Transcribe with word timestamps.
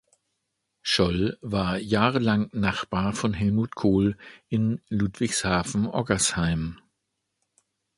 Scholl 0.81 1.37
war 1.43 1.77
jahrelang 1.77 2.49
Nachbar 2.53 3.13
von 3.13 3.35
Helmut 3.35 3.75
Kohl 3.75 4.17
in 4.49 4.81
Ludwigshafen-Oggersheim. 4.89 6.79